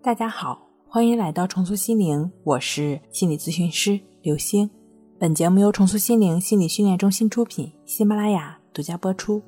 [0.00, 0.56] 大家好，
[0.86, 4.70] 欢迎来到重塑心灵，我是心理咨询师刘星。
[5.18, 9.42] 本节目由重塑心灵心理训练中心出品，喜马拉雅独家播出。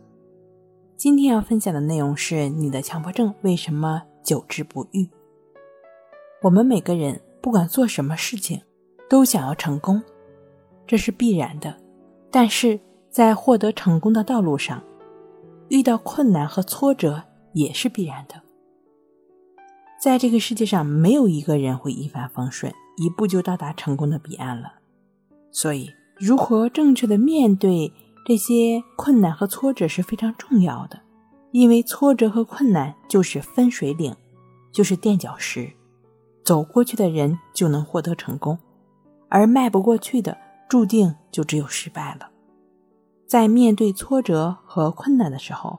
[0.97, 5.09] 今天要分享的内容是：你的强迫症为什么久治不愈？
[6.43, 8.61] 我们每个人不管做什么事情，
[9.09, 10.03] 都想要成功，
[10.85, 11.73] 这是必然的。
[12.29, 12.79] 但是
[13.09, 14.83] 在获得成功的道路上，
[15.69, 17.23] 遇到困难和挫折
[17.53, 18.35] 也是必然的。
[20.01, 24.73] 在这个世界上，没有一个人会一帆风顺，一步就到达成功的彼岸了。
[25.53, 27.93] 所以，如何正确的面对
[28.25, 30.99] 这些困难和挫折是非常重要的。
[31.51, 34.15] 因为挫折和困难就是分水岭，
[34.73, 35.71] 就是垫脚石，
[36.45, 38.59] 走过去的人就能获得成功，
[39.29, 42.31] 而迈不过去的，注定就只有失败了。
[43.27, 45.79] 在面对挫折和困难的时候，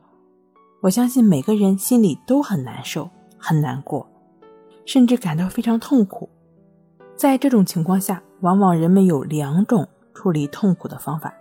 [0.82, 4.11] 我相信每个人心里都很难受，很难过。
[4.86, 6.30] 甚至感到非常痛苦，
[7.16, 11.34] 在这种情况下，往往人们有两种处理痛苦的方法。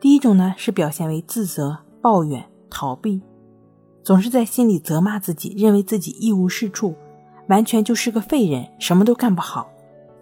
[0.00, 3.22] 第一种呢是表现为自责、抱怨、逃避，
[4.02, 6.94] 总是在心里责骂自己，认为自己一无是处，
[7.48, 9.70] 完全就是个废人，什么都干不好，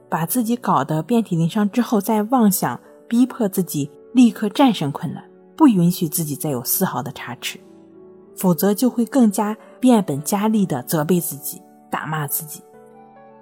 [0.09, 2.79] 把自己搞得遍体鳞伤之后，再妄想
[3.09, 5.25] 逼迫自己立刻战胜困难，
[5.57, 7.59] 不允许自己再有丝毫的差池，
[8.37, 11.63] 否则就会更加变本加厉地责备自己。
[11.91, 12.63] 打骂自己，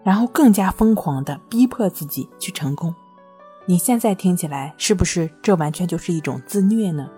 [0.03, 2.95] 然后更加疯狂的逼迫自己去成功。
[3.67, 7.09] 你现在听起来是不是这完全就是一种自虐呢？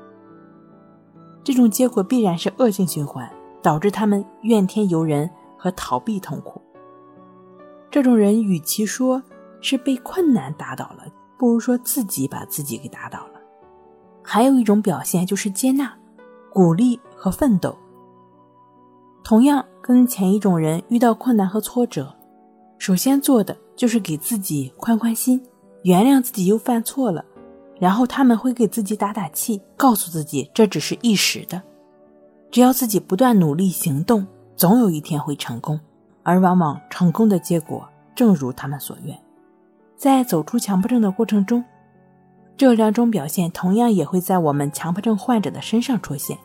[1.45, 3.31] 这种结果必然是恶性循环，
[3.63, 6.61] 导致他们怨天尤人和逃避痛苦。
[7.91, 9.23] 这种人与其说
[9.61, 11.05] 是被困难打倒了，
[11.39, 13.41] 不如说自己把自己给打倒了。
[14.23, 15.97] 还有一种表现就是接纳、
[16.53, 17.77] 鼓励和奋斗。
[19.31, 19.65] 同样。
[19.81, 22.13] 跟前一种人遇到困难和挫折，
[22.79, 25.41] 首先做的就是给自己宽宽心，
[25.85, 27.25] 原谅自己又犯错了，
[27.79, 31.63] 然后他们会给自己打打气，告诉自己这只是一时的，
[32.51, 35.79] 只要自己不断努力行动，总有一天会成功。
[36.25, 39.17] 而往往成功的结果正如他们所愿。
[39.97, 41.65] 在走出强迫症的过程中，
[42.57, 46.37] 这两种表现同样也会在我们强迫症患者的身上出现。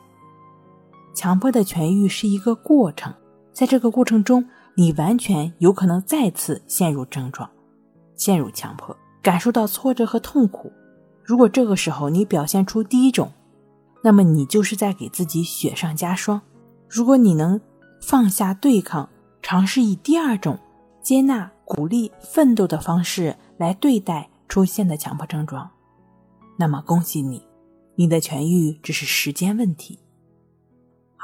[1.16, 3.12] 强迫的痊愈是一个过程。
[3.52, 4.46] 在这个过程中，
[4.76, 7.50] 你完全有可能再次陷入症状，
[8.18, 10.72] 陷入强迫，感受到挫折和痛苦。
[11.24, 13.32] 如果这个时候你表现出第一种，
[14.04, 16.40] 那么你就是在给自己雪上加霜。
[16.88, 17.60] 如果你能
[18.02, 19.10] 放下对抗，
[19.42, 20.60] 尝试以第二种
[21.02, 25.72] 接纳、鼓励、奋斗的方式来对待出现的强迫症状，
[26.60, 27.42] 那么恭喜你，
[27.96, 29.98] 你的痊愈只是时间问题。